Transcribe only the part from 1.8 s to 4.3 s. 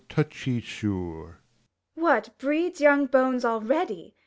What, breeds young bones already